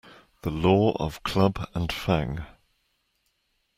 [0.41, 2.43] The Law of Club and Fang